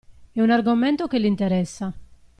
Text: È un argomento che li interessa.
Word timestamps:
È 0.31 0.41
un 0.41 0.49
argomento 0.49 1.05
che 1.05 1.19
li 1.19 1.27
interessa. 1.27 1.93